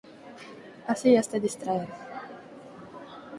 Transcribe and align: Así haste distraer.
Así 0.93 1.09
haste 1.15 1.37
distraer. 1.45 1.89